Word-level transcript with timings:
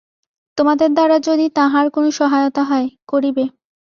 তোমাদের 0.57 0.89
দ্বারা 0.93 1.17
যদি 1.19 1.45
তাঁহার 1.49 1.85
কোন 1.89 2.05
সহায়তা 2.11 2.63
হয়, 2.63 2.87
করিবে। 3.07 3.43